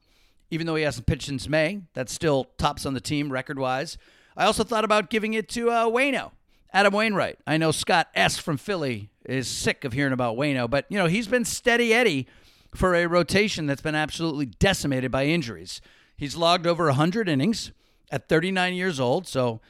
even 0.50 0.66
though 0.66 0.76
he 0.76 0.84
hasn't 0.84 1.06
pitched 1.06 1.28
since 1.28 1.48
May. 1.48 1.82
That's 1.94 2.12
still 2.12 2.46
tops 2.58 2.86
on 2.86 2.96
the 2.96 3.02
team 3.02 3.32
record 3.32 3.60
wise. 3.60 3.98
I 4.36 4.46
also 4.46 4.64
thought 4.64 4.86
about 4.86 5.10
giving 5.10 5.34
it 5.36 5.48
to 5.50 5.70
uh, 5.70 5.86
Wayno, 5.86 6.32
Adam 6.74 6.94
Wainwright. 6.94 7.38
I 7.46 7.58
know 7.58 7.72
Scott 7.72 8.08
S 8.16 8.40
from 8.40 8.58
Philly 8.58 9.10
is 9.26 9.48
sick 9.48 9.86
of 9.86 9.94
hearing 9.94 10.14
about 10.14 10.36
Wayno, 10.36 10.68
but 10.68 10.86
you 10.90 10.98
know 10.98 11.06
he's 11.06 11.28
been 11.28 11.46
steady 11.46 11.94
Eddie 11.94 12.26
for 12.74 12.96
a 12.96 13.06
rotation 13.06 13.68
that's 13.68 13.82
been 13.82 13.96
absolutely 13.96 14.46
decimated 14.46 15.12
by 15.12 15.26
injuries. 15.26 15.82
He's 16.18 16.36
logged 16.36 16.66
over 16.66 16.86
100 16.86 17.30
innings 17.30 17.72
at 18.12 18.28
39 18.28 18.74
years 18.74 19.00
old, 19.00 19.28
so 19.28 19.62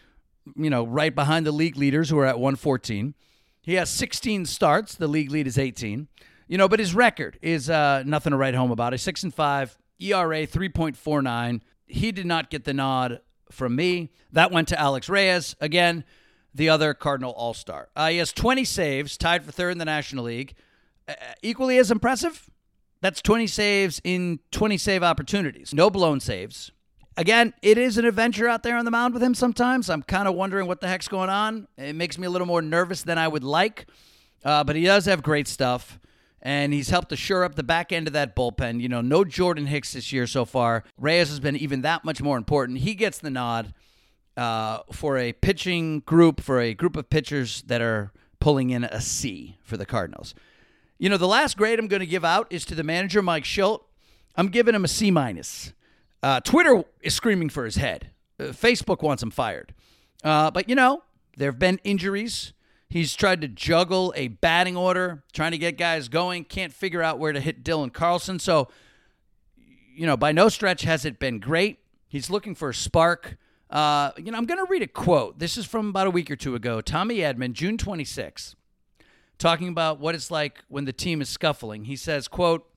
you 0.55 0.69
know 0.69 0.85
right 0.85 1.13
behind 1.13 1.45
the 1.45 1.51
league 1.51 1.77
leaders 1.77 2.09
who 2.09 2.17
are 2.19 2.25
at 2.25 2.39
114. 2.39 3.15
He 3.61 3.73
has 3.75 3.89
16 3.89 4.45
starts. 4.45 4.95
The 4.95 5.07
league 5.07 5.31
lead 5.31 5.47
is 5.47 5.57
18. 5.57 6.07
You 6.47 6.57
know, 6.57 6.67
but 6.67 6.79
his 6.79 6.95
record 6.95 7.37
is 7.41 7.69
uh, 7.69 8.03
nothing 8.05 8.31
to 8.31 8.37
write 8.37 8.55
home 8.55 8.71
about. 8.71 8.93
He's 8.93 9.01
six 9.01 9.23
and 9.23 9.33
five, 9.33 9.77
ERA 9.99 10.47
3.49. 10.47 11.61
He 11.85 12.11
did 12.11 12.25
not 12.25 12.49
get 12.49 12.63
the 12.63 12.73
nod 12.73 13.21
from 13.51 13.75
me. 13.75 14.11
That 14.31 14.51
went 14.51 14.67
to 14.69 14.79
Alex 14.79 15.09
Reyes 15.09 15.55
again 15.59 16.03
the 16.53 16.69
other 16.69 16.93
Cardinal 16.93 17.31
All 17.33 17.53
Star. 17.53 17.89
Uh, 17.95 18.09
he 18.09 18.17
has 18.17 18.33
20 18.33 18.63
saves, 18.65 19.17
tied 19.17 19.43
for 19.43 19.51
third 19.51 19.71
in 19.71 19.77
the 19.77 19.85
National 19.85 20.25
League. 20.25 20.55
Uh, 21.07 21.13
equally 21.41 21.77
as 21.77 21.91
impressive, 21.91 22.49
that's 23.01 23.21
20 23.21 23.47
saves 23.47 24.01
in 24.03 24.39
20 24.51 24.77
save 24.77 25.03
opportunities. 25.03 25.73
No 25.73 25.89
blown 25.89 26.19
saves. 26.19 26.71
Again, 27.19 27.53
it 27.61 27.77
is 27.77 27.97
an 27.97 28.05
adventure 28.05 28.47
out 28.47 28.63
there 28.63 28.77
on 28.77 28.85
the 28.85 28.91
mound 28.91 29.13
with 29.13 29.21
him 29.21 29.35
sometimes. 29.35 29.89
I'm 29.89 30.03
kind 30.03 30.25
of 30.25 30.35
wondering 30.35 30.67
what 30.67 30.79
the 30.79 30.87
heck's 30.87 31.09
going 31.09 31.29
on. 31.29 31.67
It 31.77 31.93
makes 31.93 32.17
me 32.17 32.25
a 32.25 32.29
little 32.29 32.47
more 32.47 32.61
nervous 32.61 33.03
than 33.03 33.17
I 33.17 33.27
would 33.27 33.43
like. 33.43 33.87
Uh, 34.45 34.63
but 34.63 34.77
he 34.77 34.85
does 34.85 35.03
have 35.03 35.21
great 35.21 35.45
stuff, 35.45 35.99
and 36.41 36.71
he's 36.71 36.87
helped 36.91 37.09
to 37.09 37.17
shore 37.17 37.43
up 37.43 37.55
the 37.55 37.61
back 37.61 37.91
end 37.91 38.07
of 38.07 38.13
that 38.13 38.37
bullpen. 38.37 38.79
You 38.79 38.87
know, 38.87 39.01
no 39.01 39.25
Jordan 39.25 39.65
Hicks 39.65 39.91
this 39.91 40.13
year 40.13 40.27
so 40.27 40.45
far. 40.45 40.85
Reyes 40.97 41.27
has 41.27 41.41
been 41.41 41.57
even 41.57 41.81
that 41.81 42.05
much 42.05 42.21
more 42.21 42.37
important. 42.37 42.77
He 42.77 42.95
gets 42.95 43.17
the 43.17 43.29
nod 43.29 43.73
uh, 44.37 44.79
for 44.93 45.17
a 45.17 45.33
pitching 45.33 45.99
group, 45.99 46.39
for 46.39 46.61
a 46.61 46.73
group 46.73 46.95
of 46.95 47.09
pitchers 47.09 47.63
that 47.63 47.81
are 47.81 48.13
pulling 48.39 48.69
in 48.69 48.85
a 48.85 49.01
C 49.01 49.57
for 49.61 49.75
the 49.75 49.85
Cardinals. 49.85 50.33
You 50.97 51.09
know, 51.09 51.17
the 51.17 51.27
last 51.27 51.57
grade 51.57 51.79
I'm 51.79 51.89
going 51.89 51.99
to 51.99 52.05
give 52.05 52.23
out 52.23 52.47
is 52.49 52.63
to 52.63 52.75
the 52.75 52.83
manager, 52.83 53.21
Mike 53.21 53.43
Shildt. 53.43 53.81
I'm 54.37 54.47
giving 54.47 54.73
him 54.73 54.85
a 54.85 54.87
C 54.87 55.11
minus. 55.11 55.73
Uh, 56.21 56.39
Twitter 56.41 56.83
is 57.01 57.13
screaming 57.13 57.49
for 57.49 57.65
his 57.65 57.75
head. 57.75 58.09
Uh, 58.39 58.45
Facebook 58.45 59.01
wants 59.01 59.23
him 59.23 59.31
fired. 59.31 59.73
Uh, 60.23 60.51
but 60.51 60.67
you 60.69 60.75
know, 60.75 61.03
there 61.37 61.51
have 61.51 61.59
been 61.59 61.79
injuries. 61.83 62.53
He's 62.89 63.15
tried 63.15 63.41
to 63.41 63.47
juggle 63.47 64.13
a 64.15 64.29
batting 64.29 64.75
order, 64.75 65.23
trying 65.31 65.51
to 65.51 65.57
get 65.57 65.77
guys 65.77 66.09
going. 66.09 66.43
Can't 66.43 66.73
figure 66.73 67.03
out 67.03 67.19
where 67.19 67.31
to 67.31 67.39
hit 67.39 67.63
Dylan 67.63 67.93
Carlson. 67.93 68.39
So, 68.39 68.67
you 69.95 70.07
know, 70.07 70.17
by 70.17 70.31
no 70.31 70.49
stretch 70.49 70.81
has 70.81 71.05
it 71.05 71.19
been 71.19 71.39
great. 71.39 71.79
He's 72.07 72.31
looking 72.31 72.55
for 72.55 72.69
a 72.69 72.73
spark. 72.73 73.37
Uh, 73.69 74.11
you 74.17 74.31
know, 74.31 74.37
I'm 74.37 74.45
going 74.45 74.57
to 74.57 74.69
read 74.69 74.81
a 74.81 74.87
quote. 74.87 75.37
This 75.37 75.55
is 75.55 75.67
from 75.67 75.89
about 75.89 76.07
a 76.07 76.09
week 76.09 76.31
or 76.31 76.35
two 76.35 76.55
ago. 76.55 76.81
Tommy 76.81 77.17
Edman, 77.17 77.53
June 77.53 77.77
26, 77.77 78.55
talking 79.37 79.67
about 79.67 79.99
what 79.99 80.15
it's 80.15 80.31
like 80.31 80.63
when 80.67 80.85
the 80.85 80.93
team 80.93 81.21
is 81.21 81.29
scuffling. 81.29 81.85
He 81.85 81.95
says, 81.95 82.27
quote, 82.27 82.67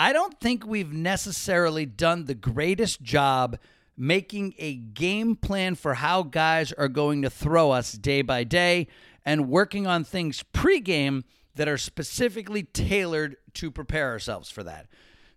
I 0.00 0.14
don't 0.14 0.40
think 0.40 0.66
we've 0.66 0.94
necessarily 0.94 1.84
done 1.84 2.24
the 2.24 2.34
greatest 2.34 3.02
job 3.02 3.58
making 3.98 4.54
a 4.56 4.72
game 4.72 5.36
plan 5.36 5.74
for 5.74 5.92
how 5.92 6.22
guys 6.22 6.72
are 6.72 6.88
going 6.88 7.20
to 7.20 7.28
throw 7.28 7.70
us 7.72 7.92
day 7.92 8.22
by 8.22 8.44
day 8.44 8.86
and 9.26 9.50
working 9.50 9.86
on 9.86 10.04
things 10.04 10.42
pregame 10.54 11.24
that 11.56 11.68
are 11.68 11.76
specifically 11.76 12.62
tailored 12.62 13.36
to 13.52 13.70
prepare 13.70 14.08
ourselves 14.08 14.50
for 14.50 14.62
that. 14.62 14.86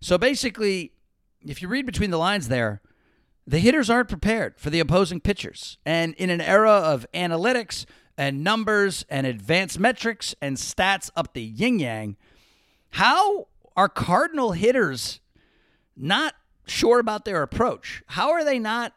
So 0.00 0.16
basically, 0.16 0.92
if 1.42 1.60
you 1.60 1.68
read 1.68 1.84
between 1.84 2.10
the 2.10 2.16
lines 2.16 2.48
there, 2.48 2.80
the 3.46 3.58
hitters 3.58 3.90
aren't 3.90 4.08
prepared 4.08 4.58
for 4.58 4.70
the 4.70 4.80
opposing 4.80 5.20
pitchers. 5.20 5.76
And 5.84 6.14
in 6.14 6.30
an 6.30 6.40
era 6.40 6.72
of 6.72 7.06
analytics 7.12 7.84
and 8.16 8.42
numbers 8.42 9.04
and 9.10 9.26
advanced 9.26 9.78
metrics 9.78 10.34
and 10.40 10.56
stats 10.56 11.10
up 11.14 11.34
the 11.34 11.42
yin 11.42 11.80
yang, 11.80 12.16
how 12.92 13.48
are 13.76 13.88
Cardinal 13.88 14.52
hitters 14.52 15.20
not 15.96 16.34
sure 16.66 16.98
about 16.98 17.24
their 17.24 17.42
approach? 17.42 18.02
How 18.06 18.30
are 18.30 18.44
they 18.44 18.58
not 18.58 18.94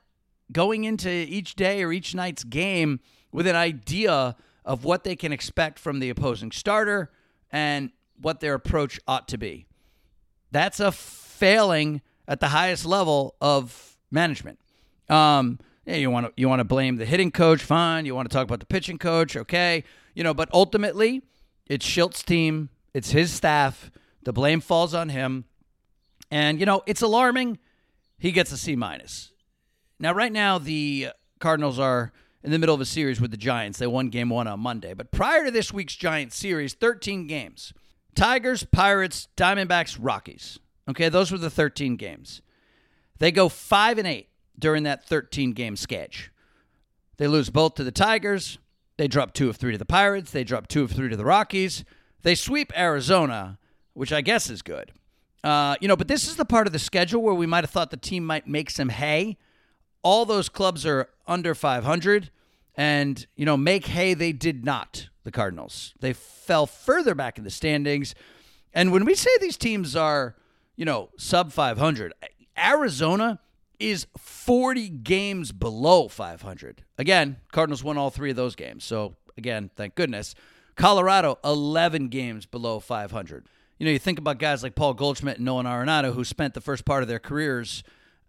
going 0.51 0.83
into 0.83 1.09
each 1.09 1.55
day 1.55 1.83
or 1.83 1.91
each 1.91 2.15
night's 2.15 2.43
game 2.43 2.99
with 3.31 3.47
an 3.47 3.55
idea 3.55 4.35
of 4.63 4.83
what 4.83 5.03
they 5.03 5.15
can 5.15 5.31
expect 5.31 5.79
from 5.79 5.99
the 5.99 6.09
opposing 6.09 6.51
starter 6.51 7.11
and 7.51 7.91
what 8.19 8.39
their 8.39 8.53
approach 8.53 8.99
ought 9.07 9.27
to 9.29 9.37
be? 9.37 9.65
That's 10.51 10.79
a 10.79 10.91
failing 10.91 12.01
at 12.27 12.39
the 12.39 12.49
highest 12.49 12.85
level 12.85 13.35
of 13.41 13.97
management. 14.11 14.59
Um, 15.09 15.59
yeah, 15.85 15.95
you 15.95 16.11
want 16.11 16.27
to 16.27 16.33
you 16.35 16.49
want 16.49 16.59
to 16.59 16.65
blame 16.65 16.97
the 16.97 17.05
hitting 17.05 17.31
coach, 17.31 17.63
fine. 17.63 18.05
You 18.05 18.13
want 18.13 18.29
to 18.29 18.33
talk 18.33 18.43
about 18.43 18.59
the 18.59 18.65
pitching 18.65 18.97
coach, 18.97 19.37
okay. 19.37 19.83
You 20.13 20.23
know, 20.23 20.33
but 20.33 20.49
ultimately, 20.53 21.21
it's 21.67 21.85
Shildt's 21.85 22.23
team, 22.23 22.69
it's 22.93 23.11
his 23.11 23.31
staff. 23.31 23.89
The 24.27 24.33
blame 24.33 24.59
falls 24.59 24.93
on 24.93 25.07
him. 25.07 25.45
And, 26.29 26.59
you 26.59 26.65
know, 26.65 26.83
it's 26.85 27.01
alarming. 27.01 27.59
He 28.19 28.33
gets 28.33 28.51
a 28.51 28.57
C 28.57 28.75
minus. 28.75 29.31
Now, 29.99 30.11
right 30.11 30.33
now, 30.33 30.57
the 30.57 31.11
Cardinals 31.39 31.79
are 31.79 32.11
in 32.43 32.51
the 32.51 32.59
middle 32.59 32.75
of 32.75 32.81
a 32.81 32.85
series 32.85 33.21
with 33.21 33.31
the 33.31 33.37
Giants. 33.37 33.79
They 33.79 33.87
won 33.87 34.09
game 34.09 34.29
one 34.29 34.45
on 34.45 34.59
Monday. 34.59 34.93
But 34.93 35.13
prior 35.13 35.45
to 35.45 35.51
this 35.51 35.71
week's 35.71 35.95
Giants 35.95 36.35
series, 36.35 36.73
13 36.73 37.25
games 37.27 37.71
Tigers, 38.15 38.65
Pirates, 38.65 39.29
Diamondbacks, 39.37 39.97
Rockies. 39.97 40.59
Okay, 40.89 41.07
those 41.07 41.31
were 41.31 41.37
the 41.37 41.49
13 41.49 41.95
games. 41.95 42.41
They 43.19 43.31
go 43.31 43.47
5 43.47 43.97
and 43.97 44.07
8 44.09 44.27
during 44.59 44.83
that 44.83 45.05
13 45.05 45.53
game 45.53 45.77
sketch. 45.77 46.33
They 47.15 47.27
lose 47.27 47.49
both 47.49 47.75
to 47.75 47.85
the 47.85 47.91
Tigers. 47.91 48.57
They 48.97 49.07
drop 49.07 49.33
two 49.33 49.47
of 49.47 49.55
three 49.55 49.71
to 49.71 49.77
the 49.77 49.85
Pirates. 49.85 50.31
They 50.31 50.43
drop 50.43 50.67
two 50.67 50.83
of 50.83 50.91
three 50.91 51.07
to 51.07 51.15
the 51.15 51.23
Rockies. 51.23 51.85
They 52.23 52.35
sweep 52.35 52.77
Arizona, 52.77 53.57
which 53.97 54.13
I 54.13 54.21
guess 54.21 54.51
is 54.51 54.61
good. 54.61 54.91
Uh, 55.43 55.75
you 55.81 55.87
know, 55.87 55.95
but 55.95 56.07
this 56.07 56.27
is 56.27 56.35
the 56.35 56.45
part 56.45 56.67
of 56.67 56.73
the 56.73 56.79
schedule 56.79 57.19
where 57.23 57.33
we 57.33 57.47
might 57.47 57.63
have 57.63 57.71
thought 57.71 57.89
the 57.89 57.97
team 57.97 58.23
might 58.23 58.45
make 58.45 58.69
some 58.69 58.89
hay. 58.89 59.37
All 60.03 60.23
those 60.23 60.49
clubs 60.49 60.85
are 60.85 61.09
under 61.25 61.55
500, 61.55 62.29
and 62.75 63.25
you 63.35 63.43
know, 63.43 63.57
make 63.57 63.87
hay 63.87 64.13
they 64.13 64.31
did 64.31 64.63
not. 64.63 65.09
The 65.23 65.31
Cardinals 65.31 65.93
they 65.99 66.13
fell 66.13 66.67
further 66.67 67.15
back 67.15 67.37
in 67.37 67.43
the 67.43 67.49
standings, 67.49 68.13
and 68.71 68.91
when 68.91 69.03
we 69.03 69.15
say 69.15 69.31
these 69.41 69.57
teams 69.57 69.95
are, 69.95 70.35
you 70.75 70.85
know, 70.85 71.09
sub 71.17 71.51
500, 71.51 72.13
Arizona 72.57 73.39
is 73.79 74.05
40 74.17 74.89
games 74.89 75.51
below 75.51 76.07
500. 76.07 76.83
Again, 76.99 77.37
Cardinals 77.51 77.83
won 77.83 77.97
all 77.97 78.11
three 78.11 78.29
of 78.29 78.35
those 78.35 78.55
games, 78.55 78.85
so 78.85 79.15
again, 79.37 79.71
thank 79.75 79.95
goodness. 79.95 80.35
Colorado 80.75 81.39
11 81.43 82.09
games 82.09 82.45
below 82.45 82.79
500 82.79 83.47
you 83.77 83.85
know, 83.85 83.91
you 83.91 83.99
think 83.99 84.19
about 84.19 84.39
guys 84.39 84.63
like 84.63 84.75
Paul 84.75 84.93
Goldschmidt 84.93 85.37
and 85.37 85.45
Nolan 85.45 85.65
Arenado 85.65 86.13
who 86.13 86.23
spent 86.23 86.53
the 86.53 86.61
first 86.61 86.85
part 86.85 87.03
of 87.03 87.09
their 87.09 87.19
careers 87.19 87.83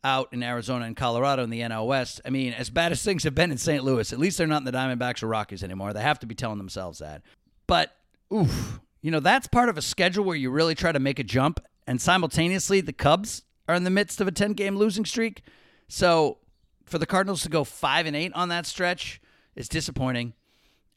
out 0.04 0.32
in 0.32 0.42
Arizona 0.42 0.84
and 0.84 0.96
Colorado 0.96 1.42
in 1.42 1.50
the 1.50 1.60
NL 1.60 1.86
West. 1.86 2.20
I 2.24 2.30
mean, 2.30 2.52
as 2.52 2.70
bad 2.70 2.92
as 2.92 3.02
things 3.04 3.24
have 3.24 3.34
been 3.34 3.50
in 3.50 3.58
St. 3.58 3.82
Louis, 3.82 4.12
at 4.12 4.18
least 4.18 4.38
they're 4.38 4.46
not 4.46 4.58
in 4.58 4.64
the 4.64 4.72
Diamondbacks 4.72 5.22
or 5.22 5.26
Rockies 5.26 5.64
anymore. 5.64 5.92
They 5.92 6.02
have 6.02 6.18
to 6.20 6.26
be 6.26 6.34
telling 6.34 6.58
themselves 6.58 6.98
that. 6.98 7.22
But, 7.66 7.96
oof, 8.32 8.80
you 9.02 9.10
know, 9.10 9.20
that's 9.20 9.46
part 9.46 9.68
of 9.68 9.78
a 9.78 9.82
schedule 9.82 10.24
where 10.24 10.36
you 10.36 10.50
really 10.50 10.74
try 10.74 10.92
to 10.92 10.98
make 10.98 11.18
a 11.18 11.24
jump, 11.24 11.60
and 11.86 12.00
simultaneously 12.00 12.80
the 12.80 12.92
Cubs 12.92 13.42
are 13.68 13.74
in 13.74 13.84
the 13.84 13.90
midst 13.90 14.20
of 14.20 14.28
a 14.28 14.32
10 14.32 14.52
game 14.52 14.76
losing 14.76 15.04
streak. 15.04 15.42
So 15.88 16.38
for 16.84 16.98
the 16.98 17.06
Cardinals 17.06 17.42
to 17.42 17.48
go 17.48 17.64
5 17.64 18.06
and 18.06 18.16
8 18.16 18.32
on 18.34 18.48
that 18.48 18.66
stretch 18.66 19.20
is 19.54 19.68
disappointing. 19.68 20.32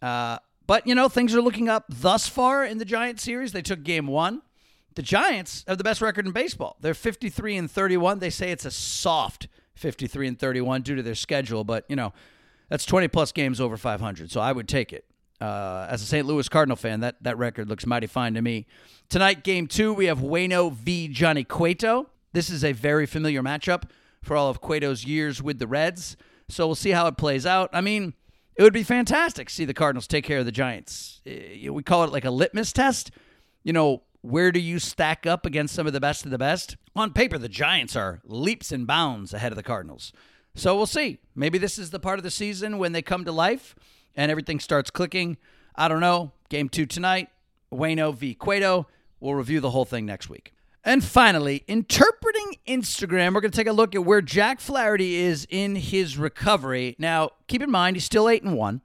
Uh, 0.01 0.37
but, 0.71 0.87
you 0.87 0.95
know, 0.95 1.09
things 1.09 1.35
are 1.35 1.41
looking 1.41 1.67
up 1.67 1.83
thus 1.89 2.29
far 2.29 2.63
in 2.63 2.77
the 2.77 2.85
Giants 2.85 3.23
series. 3.23 3.51
They 3.51 3.61
took 3.61 3.83
game 3.83 4.07
one. 4.07 4.41
The 4.95 5.01
Giants 5.01 5.65
have 5.67 5.77
the 5.77 5.83
best 5.83 5.99
record 5.99 6.25
in 6.25 6.31
baseball. 6.31 6.77
They're 6.79 6.93
53 6.93 7.57
and 7.57 7.69
31. 7.69 8.19
They 8.19 8.29
say 8.29 8.51
it's 8.51 8.63
a 8.63 8.71
soft 8.71 9.49
53 9.75 10.29
and 10.29 10.39
31 10.39 10.83
due 10.83 10.95
to 10.95 11.03
their 11.03 11.13
schedule, 11.13 11.65
but, 11.65 11.83
you 11.89 11.97
know, 11.97 12.13
that's 12.69 12.85
20 12.85 13.09
plus 13.09 13.33
games 13.33 13.59
over 13.59 13.75
500. 13.75 14.31
So 14.31 14.39
I 14.39 14.53
would 14.53 14.69
take 14.69 14.93
it. 14.93 15.03
Uh, 15.41 15.87
as 15.89 16.03
a 16.03 16.05
St. 16.05 16.25
Louis 16.25 16.47
Cardinal 16.47 16.77
fan, 16.77 17.01
that, 17.01 17.21
that 17.21 17.37
record 17.37 17.67
looks 17.67 17.85
mighty 17.85 18.07
fine 18.07 18.35
to 18.35 18.41
me. 18.41 18.65
Tonight, 19.09 19.43
game 19.43 19.67
two, 19.67 19.91
we 19.93 20.05
have 20.05 20.19
Wayno 20.19 20.71
v. 20.71 21.09
Johnny 21.09 21.43
Cueto. 21.43 22.09
This 22.31 22.49
is 22.49 22.63
a 22.63 22.71
very 22.71 23.05
familiar 23.05 23.43
matchup 23.43 23.89
for 24.23 24.37
all 24.37 24.49
of 24.49 24.61
Cueto's 24.61 25.03
years 25.03 25.43
with 25.43 25.59
the 25.59 25.67
Reds. 25.67 26.15
So 26.47 26.65
we'll 26.65 26.75
see 26.75 26.91
how 26.91 27.07
it 27.07 27.17
plays 27.17 27.45
out. 27.45 27.69
I 27.73 27.81
mean, 27.81 28.13
it 28.61 28.63
would 28.63 28.73
be 28.73 28.83
fantastic 28.83 29.47
to 29.47 29.53
see 29.55 29.65
the 29.65 29.73
Cardinals 29.73 30.05
take 30.05 30.23
care 30.23 30.37
of 30.37 30.45
the 30.45 30.51
Giants. 30.51 31.19
Eh, 31.25 31.67
we 31.67 31.81
call 31.81 32.03
it 32.03 32.11
like 32.11 32.25
a 32.25 32.29
litmus 32.29 32.71
test. 32.71 33.09
You 33.63 33.73
know, 33.73 34.03
where 34.21 34.51
do 34.51 34.59
you 34.59 34.77
stack 34.77 35.25
up 35.25 35.47
against 35.47 35.73
some 35.73 35.87
of 35.87 35.93
the 35.93 35.99
best 35.99 36.25
of 36.25 36.31
the 36.31 36.37
best? 36.37 36.77
On 36.95 37.11
paper, 37.11 37.39
the 37.39 37.49
Giants 37.49 37.95
are 37.95 38.21
leaps 38.23 38.71
and 38.71 38.85
bounds 38.85 39.33
ahead 39.33 39.51
of 39.51 39.55
the 39.55 39.63
Cardinals. 39.63 40.13
So 40.53 40.75
we'll 40.75 40.85
see. 40.85 41.17
Maybe 41.33 41.57
this 41.57 41.79
is 41.79 41.89
the 41.89 41.99
part 41.99 42.19
of 42.19 42.23
the 42.23 42.29
season 42.29 42.77
when 42.77 42.91
they 42.91 43.01
come 43.01 43.25
to 43.25 43.31
life 43.31 43.73
and 44.15 44.29
everything 44.29 44.59
starts 44.59 44.91
clicking. 44.91 45.37
I 45.75 45.87
don't 45.87 45.99
know. 45.99 46.31
Game 46.49 46.69
two 46.69 46.85
tonight. 46.85 47.29
Wayno 47.73 48.13
v. 48.13 48.35
Cueto. 48.35 48.87
We'll 49.19 49.33
review 49.33 49.59
the 49.59 49.71
whole 49.71 49.85
thing 49.85 50.05
next 50.05 50.29
week. 50.29 50.53
And 50.83 51.03
finally, 51.03 51.63
interpreting 51.67 52.55
Instagram, 52.67 53.35
we're 53.35 53.41
going 53.41 53.51
to 53.51 53.57
take 53.57 53.67
a 53.67 53.71
look 53.71 53.93
at 53.93 54.03
where 54.03 54.21
Jack 54.21 54.59
Flaherty 54.59 55.15
is 55.15 55.45
in 55.49 55.75
his 55.75 56.17
recovery. 56.17 56.95
Now, 56.97 57.31
keep 57.47 57.61
in 57.61 57.69
mind, 57.69 57.95
he's 57.95 58.05
still 58.05 58.27
8 58.27 58.41
and 58.41 58.57
1. 58.57 58.81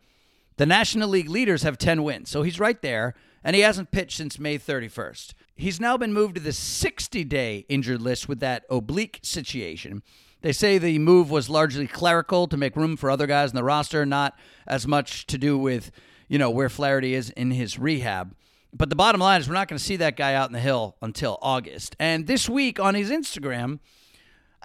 The 0.58 0.66
National 0.66 1.08
League 1.08 1.30
leaders 1.30 1.62
have 1.62 1.78
10 1.78 2.02
wins, 2.02 2.30
so 2.30 2.42
he's 2.42 2.60
right 2.60 2.80
there, 2.82 3.14
and 3.42 3.56
he 3.56 3.62
hasn't 3.62 3.92
pitched 3.92 4.18
since 4.18 4.38
May 4.38 4.58
31st. 4.58 5.32
He's 5.54 5.80
now 5.80 5.96
been 5.96 6.12
moved 6.12 6.34
to 6.34 6.40
the 6.40 6.52
60 6.52 7.24
day 7.24 7.64
injured 7.68 8.02
list 8.02 8.28
with 8.28 8.40
that 8.40 8.64
oblique 8.68 9.20
situation. 9.22 10.02
They 10.42 10.52
say 10.52 10.76
the 10.76 10.98
move 10.98 11.30
was 11.30 11.48
largely 11.48 11.86
clerical 11.86 12.46
to 12.46 12.58
make 12.58 12.76
room 12.76 12.98
for 12.98 13.10
other 13.10 13.26
guys 13.26 13.50
in 13.50 13.56
the 13.56 13.64
roster, 13.64 14.04
not 14.04 14.38
as 14.66 14.86
much 14.86 15.26
to 15.28 15.38
do 15.38 15.56
with, 15.56 15.90
you 16.28 16.38
know, 16.38 16.50
where 16.50 16.68
Flaherty 16.68 17.14
is 17.14 17.30
in 17.30 17.52
his 17.52 17.78
rehab. 17.78 18.34
But 18.72 18.90
the 18.90 18.96
bottom 18.96 19.20
line 19.20 19.40
is, 19.40 19.48
we're 19.48 19.54
not 19.54 19.68
going 19.68 19.78
to 19.78 19.84
see 19.84 19.96
that 19.96 20.16
guy 20.16 20.34
out 20.34 20.48
in 20.48 20.52
the 20.52 20.60
hill 20.60 20.96
until 21.00 21.38
August. 21.40 21.96
And 21.98 22.26
this 22.26 22.48
week 22.48 22.78
on 22.78 22.94
his 22.94 23.10
Instagram, 23.10 23.78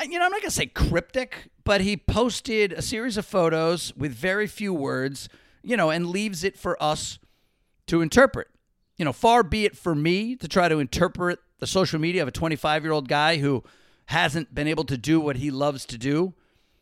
you 0.03 0.17
know, 0.17 0.25
I'm 0.25 0.31
not 0.31 0.41
going 0.41 0.49
to 0.49 0.51
say 0.51 0.65
cryptic, 0.65 1.49
but 1.63 1.81
he 1.81 1.95
posted 1.95 2.73
a 2.73 2.81
series 2.81 3.17
of 3.17 3.25
photos 3.25 3.93
with 3.95 4.13
very 4.13 4.47
few 4.47 4.73
words, 4.73 5.29
you 5.63 5.77
know, 5.77 5.89
and 5.89 6.07
leaves 6.07 6.43
it 6.43 6.57
for 6.57 6.81
us 6.81 7.19
to 7.87 8.01
interpret. 8.01 8.47
You 8.97 9.05
know, 9.05 9.13
far 9.13 9.43
be 9.43 9.65
it 9.65 9.77
for 9.77 9.95
me 9.95 10.35
to 10.35 10.47
try 10.47 10.67
to 10.67 10.79
interpret 10.79 11.39
the 11.59 11.67
social 11.67 11.99
media 11.99 12.21
of 12.21 12.27
a 12.27 12.31
25 12.31 12.83
year 12.83 12.91
old 12.91 13.07
guy 13.07 13.37
who 13.37 13.63
hasn't 14.05 14.53
been 14.53 14.67
able 14.67 14.83
to 14.85 14.97
do 14.97 15.19
what 15.19 15.37
he 15.37 15.51
loves 15.51 15.85
to 15.85 15.97
do 15.97 16.33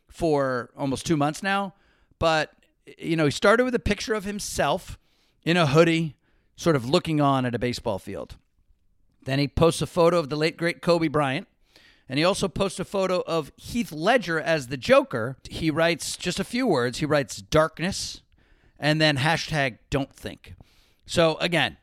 for 0.08 0.72
almost 0.76 1.06
two 1.06 1.18
months 1.18 1.44
now. 1.44 1.74
But, 2.18 2.52
you 2.98 3.16
know, 3.16 3.26
he 3.26 3.32
started 3.32 3.64
with 3.64 3.76
a 3.76 3.80
picture 3.80 4.14
of 4.14 4.24
himself 4.24 4.98
in 5.44 5.58
a 5.58 5.68
hoodie 5.68 6.16
sort 6.60 6.76
of 6.76 6.90
looking 6.90 7.22
on 7.22 7.46
at 7.46 7.56
a 7.56 7.60
baseball 7.60 7.98
field. 7.98 8.36
Then 9.24 9.40
he 9.40 9.48
posts 9.48 9.82
a 9.82 9.88
photo 9.88 10.20
of 10.20 10.28
the 10.28 10.36
late, 10.36 10.58
great 10.58 10.82
Kobe 10.82 11.08
Bryant. 11.08 11.48
And 12.10 12.20
he 12.20 12.26
also 12.26 12.50
posts 12.50 12.82
a 12.82 12.86
photo 12.86 13.24
of 13.26 13.54
Heath 13.56 13.94
Ledger 13.94 14.42
as 14.42 14.68
the 14.68 14.76
Joker. 14.76 15.38
He 15.50 15.72
writes 15.72 16.18
just 16.18 16.38
a 16.38 16.44
few 16.44 16.68
words. 16.68 16.98
He 16.98 17.06
writes 17.06 17.38
darkness 17.38 18.24
and 18.78 19.00
then 19.00 19.16
hashtag 19.16 19.78
don't 19.90 20.14
think. 20.14 20.56
So 21.06 21.38
again, 21.38 21.78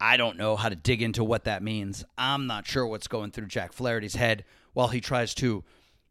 I 0.00 0.16
don't 0.16 0.36
know 0.36 0.54
how 0.54 0.68
to 0.68 0.76
dig 0.76 1.02
into 1.02 1.24
what 1.24 1.42
that 1.44 1.60
means. 1.60 2.04
I'm 2.16 2.46
not 2.46 2.68
sure 2.68 2.86
what's 2.86 3.08
going 3.08 3.32
through 3.32 3.46
Jack 3.46 3.72
Flaherty's 3.72 4.14
head 4.14 4.44
while 4.74 4.88
he 4.88 5.00
tries 5.00 5.34
to, 5.36 5.64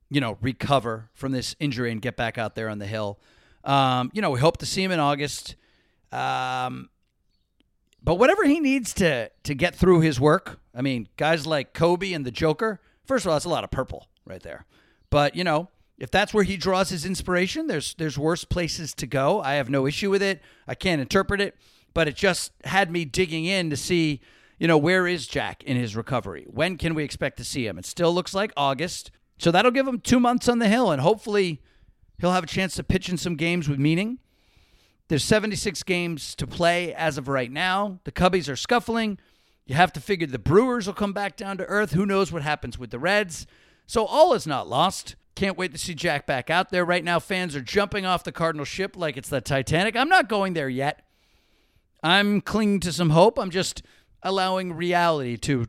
you 0.10 0.20
know, 0.20 0.38
recover 0.42 1.10
from 1.14 1.32
this 1.32 1.56
injury 1.58 1.90
and 1.90 2.02
get 2.02 2.18
back 2.18 2.38
out 2.38 2.56
there 2.56 2.68
on 2.68 2.80
the 2.80 2.88
hill. 2.88 3.18
Um, 3.64 4.12
you 4.14 4.22
know, 4.22 4.32
we 4.32 4.42
hope 4.42 4.58
to 4.58 4.66
see 4.66 4.84
him 4.84 4.92
in 4.92 5.00
August. 5.00 5.56
Um, 6.12 6.90
but 8.04 8.16
whatever 8.16 8.44
he 8.46 8.60
needs 8.60 8.94
to 8.96 9.30
to 9.44 9.56
get 9.56 9.76
through 9.76 10.02
his 10.02 10.20
work, 10.20 10.60
I 10.76 10.82
mean, 10.82 11.08
guys 11.18 11.48
like 11.48 11.74
Kobe 11.74 12.14
and 12.14 12.26
the 12.26 12.32
Joker, 12.32 12.80
first 13.06 13.26
of 13.26 13.30
all, 13.30 13.36
that's 13.36 13.46
a 13.46 13.50
lot 13.50 13.64
of 13.64 13.72
purple 13.72 14.08
right 14.26 14.42
there. 14.42 14.66
But, 15.10 15.36
you 15.36 15.44
know, 15.44 15.70
if 15.98 16.12
that's 16.12 16.34
where 16.34 16.44
he 16.44 16.58
draws 16.58 16.90
his 16.90 17.06
inspiration, 17.06 17.68
there's 17.68 17.94
there's 17.96 18.18
worse 18.18 18.44
places 18.44 18.94
to 18.96 19.08
go. 19.08 19.42
I 19.42 19.54
have 19.54 19.70
no 19.70 19.86
issue 19.86 20.10
with 20.10 20.24
it. 20.24 20.42
I 20.68 20.76
can't 20.76 21.02
interpret 21.02 21.40
it, 21.40 21.56
but 21.94 22.08
it 22.08 22.16
just 22.16 22.52
had 22.66 22.92
me 22.92 23.06
digging 23.06 23.46
in 23.46 23.70
to 23.70 23.78
see, 23.78 24.20
you 24.60 24.68
know, 24.68 24.78
where 24.78 25.08
is 25.08 25.28
Jack 25.28 25.64
in 25.64 25.78
his 25.78 25.96
recovery? 25.96 26.46
When 26.50 26.78
can 26.78 26.96
we 26.96 27.04
expect 27.04 27.38
to 27.38 27.44
see 27.44 27.66
him? 27.68 27.78
It 27.78 27.86
still 27.86 28.14
looks 28.14 28.34
like 28.34 28.52
August. 28.58 29.12
So 29.38 29.52
that'll 29.52 29.72
give 29.72 29.88
him 29.88 30.00
two 30.00 30.20
months 30.20 30.48
on 30.50 30.60
the 30.60 30.68
hill, 30.68 30.92
and 30.92 31.02
hopefully 31.02 31.62
he'll 32.20 32.32
have 32.32 32.44
a 32.44 32.48
chance 32.48 32.76
to 32.76 32.84
pitch 32.84 33.10
in 33.10 33.18
some 33.18 33.36
games 33.36 33.68
with 33.70 33.80
meaning. 33.80 34.20
There's 35.10 35.24
76 35.24 35.84
games 35.84 36.36
to 36.36 36.48
play 36.48 36.94
as 36.94 37.18
of 37.18 37.28
right 37.28 37.52
now. 37.52 38.00
The 38.04 38.12
Cubbies 38.12 38.50
are 38.50 38.56
scuffling. 38.56 39.20
You 39.66 39.76
have 39.76 39.94
to 39.94 40.02
figure 40.02 40.28
the 40.28 40.40
Brewers 40.40 40.88
will 40.88 40.94
come 40.94 41.14
back 41.14 41.38
down 41.38 41.58
to 41.58 41.66
earth. 41.66 41.92
Who 41.92 42.06
knows 42.06 42.32
what 42.32 42.42
happens 42.42 42.78
with 42.78 42.92
the 42.92 43.00
Reds? 43.00 43.46
So 43.86 44.06
all 44.06 44.34
is 44.34 44.48
not 44.48 44.68
lost. 44.68 45.16
Can't 45.36 45.58
wait 45.58 45.72
to 45.72 45.78
see 45.78 45.96
Jack 45.96 46.28
back 46.28 46.50
out 46.50 46.70
there. 46.70 46.86
Right 46.86 47.04
now, 47.04 47.20
fans 47.20 47.56
are 47.56 47.62
jumping 47.62 48.06
off 48.06 48.24
the 48.24 48.32
Cardinal 48.32 48.66
ship 48.66 48.96
like 48.96 49.18
it's 49.18 49.30
the 49.30 49.42
Titanic. 49.42 49.96
I'm 49.96 50.10
not 50.10 50.30
going 50.30 50.54
there 50.54 50.70
yet. 50.70 51.06
I'm 52.04 52.42
clinging 52.42 52.82
to 52.82 52.92
some 52.92 53.10
hope. 53.10 53.40
I'm 53.40 53.50
just 53.50 53.82
allowing 54.22 54.74
reality 54.74 55.38
to 55.38 55.68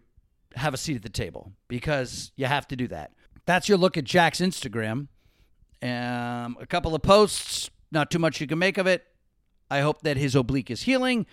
have 0.56 0.74
a 0.74 0.76
seat 0.76 0.96
at 0.96 1.02
the 1.02 1.08
table 1.08 1.52
because 1.68 2.32
you 2.36 2.46
have 2.46 2.68
to 2.68 2.76
do 2.76 2.88
that. 2.88 3.12
That's 3.46 3.68
your 3.68 3.78
look 3.78 3.96
at 3.96 4.04
Jack's 4.04 4.40
Instagram. 4.40 5.08
Um, 5.82 6.56
a 6.60 6.66
couple 6.68 6.94
of 6.94 7.02
posts, 7.02 7.70
not 7.90 8.10
too 8.10 8.18
much 8.18 8.40
you 8.40 8.46
can 8.46 8.58
make 8.58 8.78
of 8.78 8.86
it. 8.86 9.04
I 9.70 9.80
hope 9.80 10.02
that 10.02 10.16
his 10.16 10.34
oblique 10.34 10.70
is 10.70 10.82
healing 10.82 11.26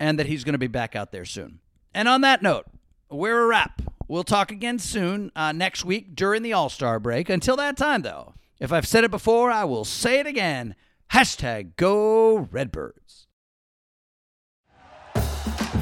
and 0.00 0.18
that 0.18 0.26
he's 0.26 0.44
going 0.44 0.54
to 0.54 0.58
be 0.58 0.66
back 0.66 0.96
out 0.96 1.12
there 1.12 1.24
soon. 1.24 1.60
And 1.94 2.08
on 2.08 2.22
that 2.22 2.42
note, 2.42 2.66
we're 3.10 3.42
a 3.42 3.46
wrap. 3.46 3.82
We'll 4.08 4.24
talk 4.24 4.50
again 4.50 4.78
soon 4.78 5.30
uh, 5.34 5.52
next 5.52 5.84
week 5.84 6.14
during 6.14 6.42
the 6.42 6.52
All 6.52 6.68
Star 6.68 6.98
break. 6.98 7.28
Until 7.28 7.56
that 7.56 7.76
time, 7.76 8.02
though, 8.02 8.34
if 8.60 8.72
I've 8.72 8.86
said 8.86 9.04
it 9.04 9.10
before, 9.10 9.50
I 9.50 9.64
will 9.64 9.84
say 9.84 10.18
it 10.18 10.26
again. 10.26 10.74
Hashtag 11.12 11.76
go 11.76 12.48
Redbirds. 12.50 13.23